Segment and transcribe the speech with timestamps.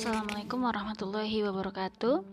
[0.00, 2.24] Assalamualaikum warahmatullahi wabarakatuh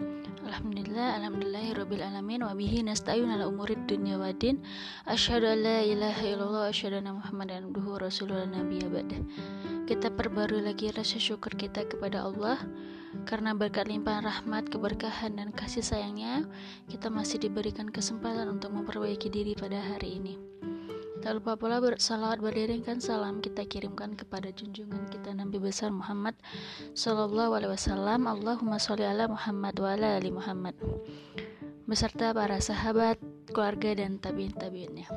[0.48, 4.64] Alhamdulillah, alhamdulillahirabbil alamin wa bihi nasta'in ala umurid dunya waddin.
[5.04, 9.20] Asyhadu an la ilaha illallah asyhadu anna Muhammadan abduhu rasulullah nabiyya ba'da.
[9.84, 12.56] Kita perbarui lagi rasa syukur kita kepada Allah
[13.28, 16.48] karena berkat limpahan rahmat, keberkahan dan kasih sayangnya
[16.88, 20.40] kita masih diberikan kesempatan untuk memperbaiki diri pada hari ini.
[21.18, 26.36] Tak lupa pula bersalawat beriringkan salam kita kirimkan kepada junjungan kita Nabi besar Muhammad
[26.94, 30.76] Sallallahu Alaihi Wasallam Allahumma sholli ala Muhammad wa ala ali Muhammad
[31.88, 33.16] beserta para sahabat,
[33.48, 35.08] keluarga dan tabiin tabiinnya.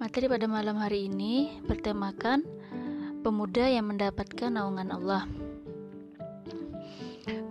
[0.00, 2.48] Materi pada malam hari ini bertemakan
[3.20, 5.28] pemuda yang mendapatkan naungan Allah.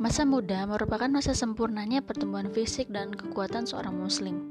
[0.01, 4.48] Masa muda merupakan masa sempurnanya pertumbuhan fisik dan kekuatan seorang muslim.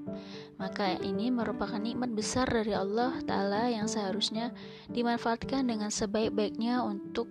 [0.58, 4.50] Maka ini merupakan nikmat besar dari Allah Ta'ala yang seharusnya
[4.90, 7.30] dimanfaatkan dengan sebaik-baiknya untuk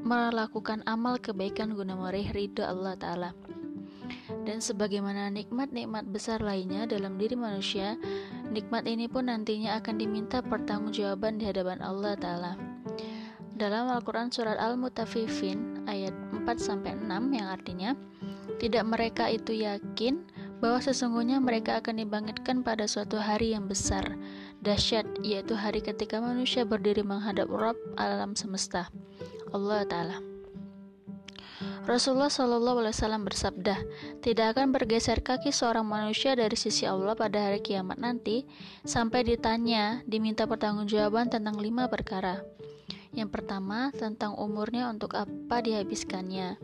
[0.00, 3.30] melakukan amal kebaikan guna meraih ridho Allah Ta'ala.
[4.48, 8.00] Dan sebagaimana nikmat-nikmat besar lainnya dalam diri manusia,
[8.48, 12.52] nikmat ini pun nantinya akan diminta pertanggungjawaban di hadapan Allah Ta'ala.
[13.58, 17.90] Dalam Al-Quran Surat Al-Mutafifin ayat 4-6 yang artinya,
[18.56, 20.24] Tidak mereka itu yakin
[20.58, 24.18] bahwa sesungguhnya mereka akan dibangkitkan pada suatu hari yang besar,
[24.62, 28.90] dahsyat, yaitu hari ketika manusia berdiri menghadap Rabb alam semesta,
[29.54, 30.18] Allah Ta'ala.
[31.88, 33.80] Rasulullah Shallallahu Alaihi Wasallam bersabda,
[34.20, 38.44] tidak akan bergeser kaki seorang manusia dari sisi Allah pada hari kiamat nanti
[38.84, 42.44] sampai ditanya, diminta pertanggungjawaban tentang lima perkara.
[43.18, 46.54] Yang pertama, tentang umurnya untuk apa dihabiskannya.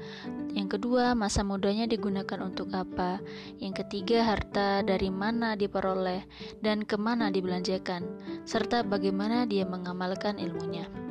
[0.55, 3.19] Yang kedua, masa mudanya digunakan untuk apa.
[3.59, 6.23] Yang ketiga, harta dari mana diperoleh
[6.63, 8.07] dan ke mana dibelanjakan,
[8.47, 11.04] serta bagaimana dia mengamalkan ilmunya.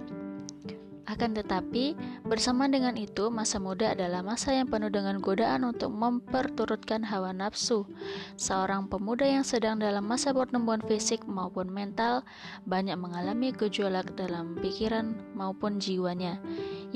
[1.14, 1.94] Akan tetapi,
[2.25, 7.86] bersama dengan itu, masa muda adalah masa yang penuh dengan godaan untuk memperturutkan hawa nafsu.
[8.33, 12.26] Seorang pemuda yang sedang dalam masa pertumbuhan fisik maupun mental
[12.65, 16.42] banyak mengalami gejolak dalam pikiran maupun jiwanya.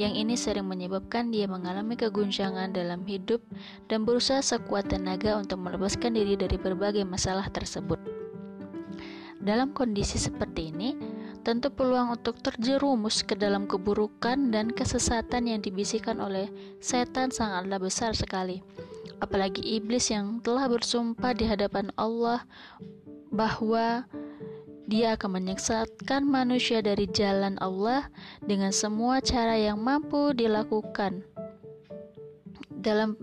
[0.02, 3.46] Yang ini sering menyebabkan dia mengalami keguncangan dalam hidup
[3.86, 8.02] dan berusaha sekuat tenaga untuk melepaskan diri dari berbagai masalah tersebut.
[9.38, 10.98] Dalam kondisi seperti ini,
[11.48, 16.52] tentu peluang untuk terjerumus ke dalam keburukan dan kesesatan yang dibisikkan oleh
[16.84, 18.60] setan sangatlah besar sekali.
[19.24, 22.44] Apalagi iblis yang telah bersumpah di hadapan Allah
[23.32, 24.04] bahwa
[24.92, 28.12] dia akan menyesatkan manusia dari jalan Allah
[28.44, 31.24] dengan semua cara yang mampu dilakukan.
[32.76, 33.16] Dalam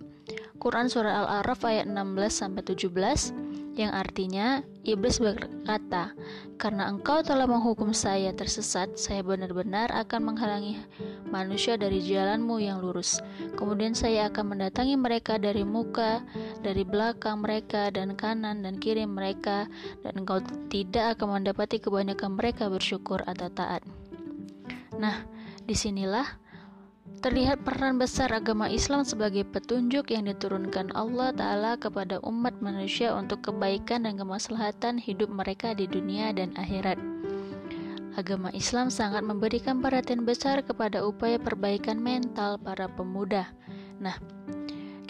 [0.56, 2.00] Quran surah Al-A'raf ayat 16
[2.32, 6.12] sampai 17 yang artinya iblis berkata,
[6.60, 10.78] "Karena engkau telah menghukum saya tersesat, saya benar-benar akan menghalangi
[11.32, 13.18] manusia dari jalanmu yang lurus.
[13.56, 16.22] Kemudian saya akan mendatangi mereka dari muka,
[16.60, 19.66] dari belakang mereka, dan kanan dan kiri mereka,
[20.04, 23.82] dan engkau tidak akan mendapati kebanyakan mereka bersyukur atau taat."
[25.00, 25.26] Nah,
[25.66, 26.43] di sinilah
[27.20, 33.46] Terlihat peran besar agama Islam sebagai petunjuk yang diturunkan Allah Ta'ala kepada umat manusia untuk
[33.46, 36.98] kebaikan dan kemaslahatan hidup mereka di dunia dan akhirat.
[38.14, 43.50] Agama Islam sangat memberikan perhatian besar kepada upaya perbaikan mental para pemuda.
[43.98, 44.14] Nah,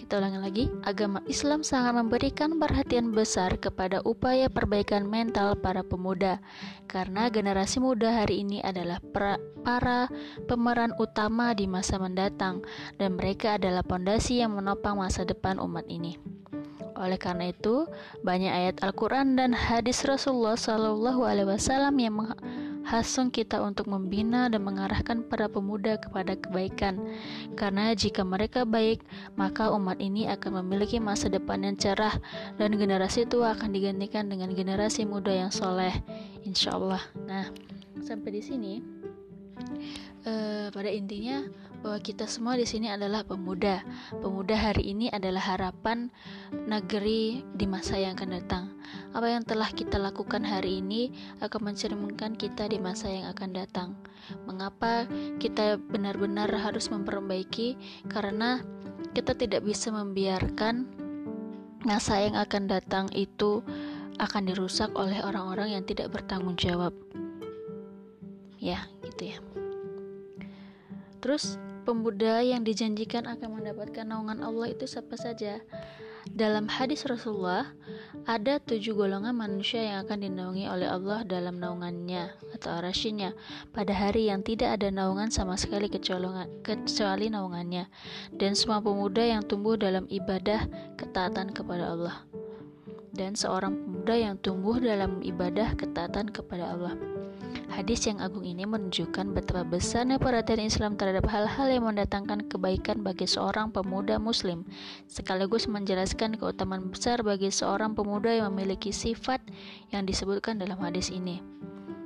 [0.05, 6.37] kita ulangi lagi, agama Islam sangat memberikan perhatian besar kepada upaya perbaikan mental para pemuda,
[6.85, 9.01] karena generasi muda hari ini adalah
[9.65, 10.05] para
[10.45, 12.61] pemeran utama di masa mendatang,
[13.01, 16.21] dan mereka adalah pondasi yang menopang masa depan umat ini.
[17.01, 17.89] Oleh karena itu,
[18.21, 22.29] banyak ayat Al-Quran dan hadis Rasulullah Wasallam yang
[22.85, 27.01] hasung kita untuk membina dan mengarahkan para pemuda kepada kebaikan.
[27.57, 29.01] Karena jika mereka baik,
[29.33, 32.15] maka umat ini akan memiliki masa depan yang cerah
[32.61, 35.91] dan generasi tua akan digantikan dengan generasi muda yang soleh.
[36.45, 37.01] Insya Allah.
[37.25, 37.49] Nah,
[38.05, 38.73] sampai di sini.
[40.25, 41.45] Uh, pada intinya
[41.85, 43.85] bahwa kita semua di sini adalah pemuda.
[44.09, 46.09] Pemuda hari ini adalah harapan
[46.65, 48.73] negeri di masa yang akan datang.
[49.13, 51.13] Apa yang telah kita lakukan hari ini
[51.45, 53.93] akan mencerminkan kita di masa yang akan datang.
[54.49, 55.05] Mengapa
[55.37, 57.77] kita benar-benar harus memperbaiki?
[58.09, 58.65] Karena
[59.13, 60.89] kita tidak bisa membiarkan
[61.85, 63.61] masa yang akan datang itu
[64.17, 66.97] akan dirusak oleh orang-orang yang tidak bertanggung jawab.
[68.57, 69.37] Ya, gitu ya.
[71.25, 71.57] Terus
[71.89, 75.57] pemuda yang dijanjikan akan mendapatkan naungan Allah itu siapa saja?
[76.29, 77.73] Dalam hadis Rasulullah,
[78.29, 83.33] ada tujuh golongan manusia yang akan dinaungi oleh Allah dalam naungannya atau arashinya
[83.73, 87.89] pada hari yang tidak ada naungan sama sekali kecuali naungannya
[88.37, 90.69] dan semua pemuda yang tumbuh dalam ibadah
[91.01, 92.21] ketaatan kepada Allah
[93.17, 96.93] dan seorang pemuda yang tumbuh dalam ibadah ketaatan kepada Allah.
[97.75, 103.27] Hadis yang agung ini menunjukkan betapa besarnya perhatian Islam terhadap hal-hal yang mendatangkan kebaikan bagi
[103.27, 104.63] seorang pemuda Muslim,
[105.11, 109.43] sekaligus menjelaskan keutamaan besar bagi seorang pemuda yang memiliki sifat
[109.91, 111.43] yang disebutkan dalam hadis ini.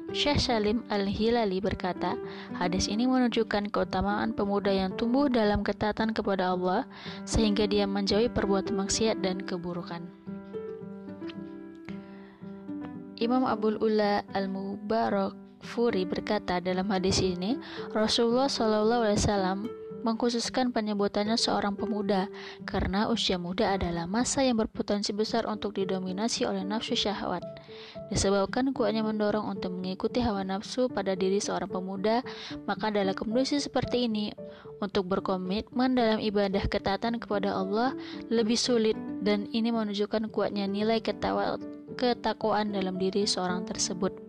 [0.10, 2.18] Syekh Salim Al-Hilali berkata,
[2.58, 6.90] hadis ini menunjukkan keutamaan pemuda yang tumbuh dalam ketaatan kepada Allah
[7.30, 10.02] sehingga dia menjauhi perbuatan maksiat dan keburukan.
[13.22, 17.60] Imam Abdul Ula Al-Mubarak Furi berkata dalam hadis ini,
[17.92, 19.60] Rasulullah Shallallahu Alaihi Wasallam
[20.00, 22.32] mengkhususkan penyebutannya seorang pemuda
[22.64, 27.44] karena usia muda adalah masa yang berpotensi besar untuk didominasi oleh nafsu syahwat.
[28.08, 32.24] Disebabkan kuatnya mendorong untuk mengikuti hawa nafsu pada diri seorang pemuda,
[32.66, 34.32] maka dalam kondisi seperti ini,
[34.80, 37.94] untuk berkomitmen dalam ibadah ketaatan kepada Allah
[38.32, 41.60] lebih sulit dan ini menunjukkan kuatnya nilai ketawa,
[42.00, 44.29] ketakwaan dalam diri seorang tersebut.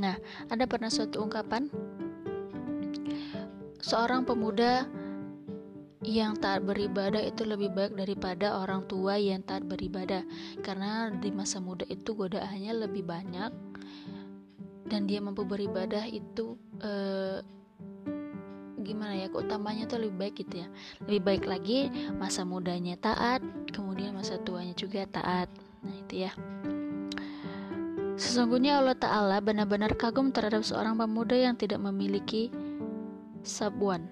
[0.00, 0.16] Nah,
[0.48, 1.68] ada pernah suatu ungkapan?
[3.82, 4.86] Seorang pemuda
[6.02, 10.26] yang taat beribadah itu lebih baik daripada orang tua yang taat beribadah.
[10.62, 13.52] Karena di masa muda itu godaannya lebih banyak
[14.90, 17.40] dan dia mampu beribadah itu eh,
[18.82, 20.68] gimana ya keutamanya itu lebih baik gitu ya.
[21.06, 21.78] Lebih baik lagi
[22.18, 23.40] masa mudanya taat
[23.70, 25.46] kemudian masa tuanya juga taat.
[25.86, 26.34] Nah itu ya
[28.16, 32.52] Sesungguhnya Allah Ta'ala benar-benar kagum terhadap seorang pemuda yang tidak memiliki
[33.40, 34.04] sabuan.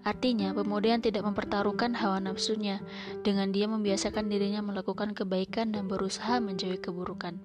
[0.00, 2.80] Artinya, pemuda yang tidak mempertaruhkan hawa nafsunya
[3.20, 7.36] dengan dia membiasakan dirinya melakukan kebaikan dan berusaha menjauhi keburukan.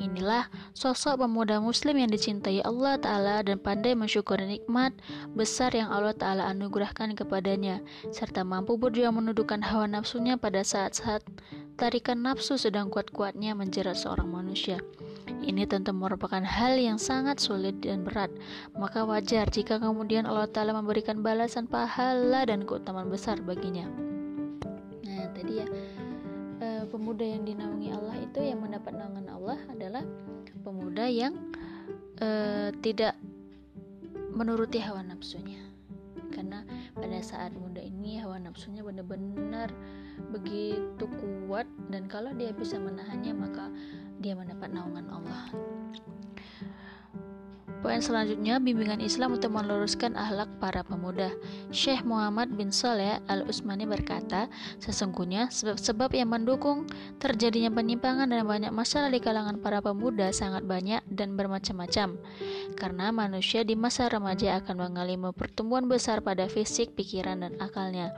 [0.00, 4.90] Inilah sosok pemuda muslim yang dicintai Allah Ta'ala dan pandai mensyukuri nikmat
[5.38, 7.78] besar yang Allah Ta'ala anugerahkan kepadanya,
[8.10, 11.22] serta mampu berjuang menundukkan hawa nafsunya pada saat-saat
[11.74, 14.78] tarikan nafsu sedang kuat-kuatnya menjerat seorang manusia.
[15.44, 18.32] Ini tentu merupakan hal yang sangat sulit dan berat.
[18.72, 23.84] Maka wajar jika kemudian Allah Ta'ala memberikan balasan pahala dan keutamaan besar baginya.
[25.04, 25.66] Nah, tadi ya,
[26.64, 30.04] e, pemuda yang dinaungi Allah itu yang mendapat naungan Allah adalah
[30.64, 31.36] pemuda yang
[32.22, 32.28] e,
[32.80, 33.18] tidak
[34.32, 35.60] menuruti hawa nafsunya.
[36.32, 36.64] Karena
[36.96, 39.70] pada saat muda ini hawa nafsunya benar-benar
[40.32, 43.70] begitu kuat dan kalau dia bisa menahannya maka
[44.18, 45.42] dia mendapat naungan Allah.
[47.84, 51.28] Poin selanjutnya, bimbingan Islam untuk meluruskan akhlak para pemuda.
[51.68, 54.48] Syekh Muhammad bin Saleh Al-Utsmani berkata,
[54.80, 56.88] sesungguhnya sebab-sebab yang mendukung
[57.20, 62.16] terjadinya penyimpangan dan banyak masalah di kalangan para pemuda sangat banyak dan bermacam-macam.
[62.72, 68.16] Karena manusia di masa remaja akan mengalami pertumbuhan besar pada fisik, pikiran, dan akalnya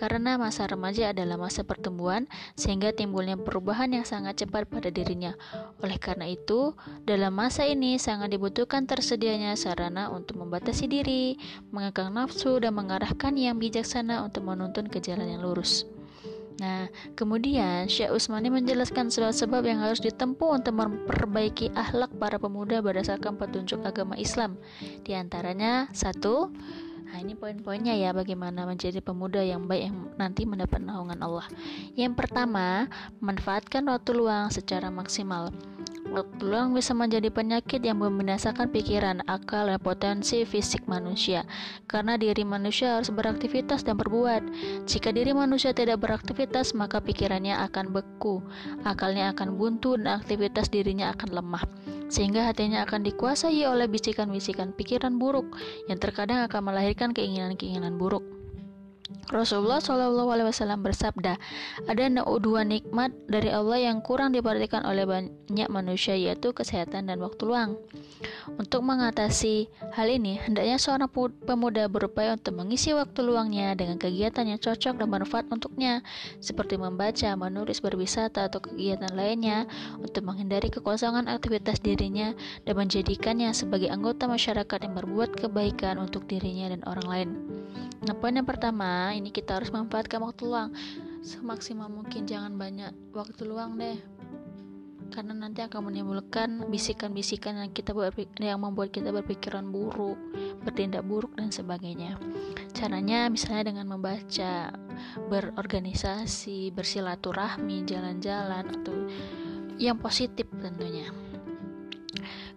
[0.00, 2.24] karena masa remaja adalah masa pertumbuhan
[2.56, 5.36] sehingga timbulnya perubahan yang sangat cepat pada dirinya.
[5.84, 6.72] Oleh karena itu,
[7.04, 11.36] dalam masa ini sangat dibutuhkan tersedianya sarana untuk membatasi diri,
[11.68, 15.84] mengekang nafsu dan mengarahkan yang bijaksana untuk menuntun ke jalan yang lurus.
[16.60, 23.40] Nah, kemudian Syekh Usmani menjelaskan sebab-sebab yang harus ditempuh untuk memperbaiki akhlak para pemuda berdasarkan
[23.40, 24.60] petunjuk agama Islam.
[25.00, 26.52] Di antaranya, satu,
[27.10, 31.42] Nah, ini poin-poinnya ya bagaimana menjadi pemuda yang baik yang nanti mendapat naungan Allah.
[31.98, 32.86] Yang pertama,
[33.18, 35.50] manfaatkan waktu luang secara maksimal.
[36.10, 41.46] Waktu luang bisa menjadi penyakit yang membinasakan pikiran, akal, dan potensi fisik manusia.
[41.86, 44.42] Karena diri manusia harus beraktivitas dan berbuat.
[44.90, 48.42] Jika diri manusia tidak beraktivitas, maka pikirannya akan beku,
[48.82, 51.64] akalnya akan buntu, dan aktivitas dirinya akan lemah
[52.10, 55.46] sehingga hatinya akan dikuasai oleh bisikan-bisikan pikiran buruk
[55.86, 58.26] yang terkadang akan melahirkan keinginan-keinginan buruk.
[59.28, 61.36] Rasulullah Shallallahu Alaihi Wasallam bersabda,
[61.84, 62.04] ada
[62.40, 67.76] dua nikmat dari Allah yang kurang diperhatikan oleh banyak manusia yaitu kesehatan dan waktu luang.
[68.58, 71.08] Untuk mengatasi hal ini, hendaknya seorang
[71.46, 76.04] pemuda berupaya untuk mengisi waktu luangnya dengan kegiatan yang cocok dan bermanfaat untuknya,
[76.42, 79.64] seperti membaca, menulis, berwisata, atau kegiatan lainnya
[80.02, 82.36] untuk menghindari kekosongan aktivitas dirinya
[82.68, 87.30] dan menjadikannya sebagai anggota masyarakat yang berbuat kebaikan untuk dirinya dan orang lain.
[88.00, 90.72] Nah, poin yang pertama, ini kita harus manfaatkan waktu luang
[91.20, 94.00] semaksimal mungkin jangan banyak waktu luang deh
[95.10, 97.90] karena nanti akan menimbulkan bisikan-bisikan yang kita
[98.38, 100.14] yang membuat kita berpikiran buruk,
[100.62, 102.14] bertindak buruk dan sebagainya.
[102.70, 104.70] Caranya misalnya dengan membaca
[105.26, 108.94] berorganisasi, bersilaturahmi, jalan-jalan atau
[109.82, 111.10] yang positif tentunya.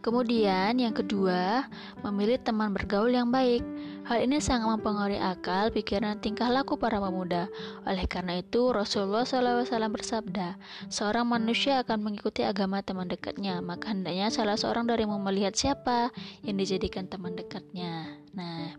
[0.03, 1.65] Kemudian yang kedua,
[2.03, 3.63] memilih teman bergaul yang baik.
[4.03, 7.47] Hal ini sangat mempengaruhi akal, pikiran, tingkah laku para pemuda.
[7.87, 10.59] Oleh karena itu, Rasulullah SAW bersabda,
[10.91, 16.11] seorang manusia akan mengikuti agama teman dekatnya, maka hendaknya salah seorang dari melihat siapa
[16.43, 18.19] yang dijadikan teman dekatnya.
[18.35, 18.75] Nah,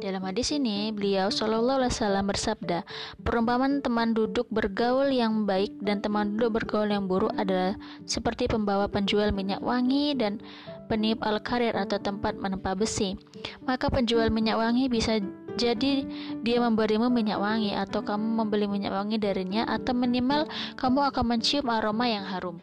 [0.00, 2.88] dalam hadis ini, beliau Shallallahu Alaihi Wasallam bersabda,
[3.20, 7.76] perumpamaan teman duduk bergaul yang baik dan teman duduk bergaul yang buruk adalah
[8.08, 10.40] seperti pembawa penjual minyak wangi dan
[10.88, 13.20] peniup al-karir atau tempat menempa besi.
[13.68, 15.20] Maka penjual minyak wangi bisa
[15.60, 16.08] jadi
[16.40, 20.48] dia memberimu minyak wangi atau kamu membeli minyak wangi darinya atau minimal
[20.80, 22.56] kamu akan mencium aroma yang harum.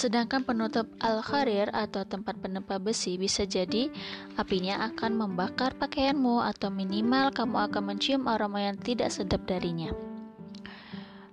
[0.00, 3.92] Sedangkan penutup al-kharir atau tempat penempa besi bisa jadi
[4.40, 9.92] apinya akan membakar pakaianmu atau minimal kamu akan mencium aroma yang tidak sedap darinya.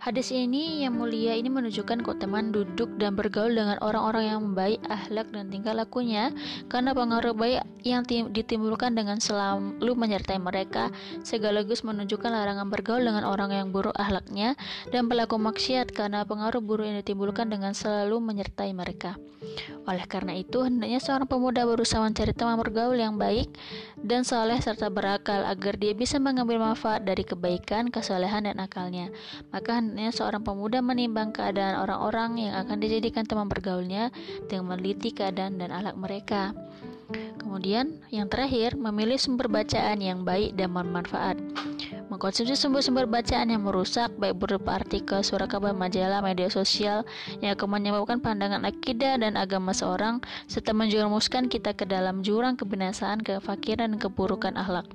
[0.07, 5.27] Hadis ini yang mulia ini menunjukkan keutamaan duduk dan bergaul dengan orang-orang yang baik akhlak
[5.35, 6.31] dan tingkah lakunya
[6.71, 10.95] karena pengaruh baik yang ditimbulkan dengan selalu menyertai mereka
[11.27, 14.55] segaligus menunjukkan larangan bergaul dengan orang yang buruk akhlaknya
[14.95, 19.19] dan pelaku maksiat karena pengaruh buruk yang ditimbulkan dengan selalu menyertai mereka.
[19.87, 23.47] Oleh karena itu, hendaknya seorang pemuda berusaha mencari teman bergaul yang baik
[24.01, 29.09] dan soleh serta berakal agar dia bisa mengambil manfaat dari kebaikan, kesolehan, dan akalnya.
[29.49, 34.13] Maka Selanjutnya, seorang pemuda menimbang keadaan orang-orang yang akan dijadikan teman bergaulnya
[34.45, 36.53] dengan meneliti keadaan dan alat mereka.
[37.41, 41.41] Kemudian, yang terakhir, memilih sumber bacaan yang baik dan bermanfaat.
[42.17, 47.05] Mengkonsumsi sumber-sumber bacaan yang merusak, baik berupa artikel, surat kabar, majalah, media sosial,
[47.45, 50.17] yang akan menyebabkan pandangan akidah dan agama seorang,
[50.49, 54.89] serta menjerumuskan kita ke dalam jurang kebinasaan, kefakiran, dan keburukan akhlak.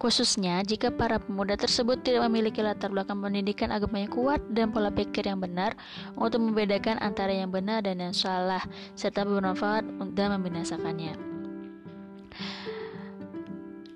[0.00, 4.88] Khususnya jika para pemuda tersebut tidak memiliki latar belakang pendidikan agama yang kuat dan pola
[4.88, 5.76] pikir yang benar
[6.16, 8.64] untuk membedakan antara yang benar dan yang salah,
[8.96, 9.84] serta bermanfaat
[10.16, 11.20] dan membinasakannya.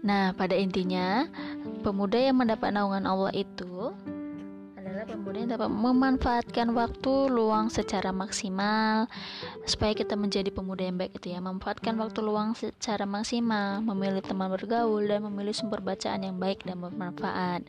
[0.05, 1.25] Nah, pada intinya,
[1.85, 3.93] pemuda yang mendapat naungan Allah itu
[4.79, 9.11] adalah pemuda yang dapat memanfaatkan waktu luang secara maksimal
[9.67, 11.43] supaya kita menjadi pemuda yang baik itu ya.
[11.45, 16.79] Memanfaatkan waktu luang secara maksimal memilih teman bergaul dan memilih sumber bacaan yang baik dan
[16.79, 17.67] bermanfaat.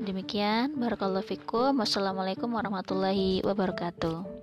[0.00, 1.78] Demikian barakallahu fikum.
[1.78, 4.33] Wassalamualaikum warahmatullahi wabarakatuh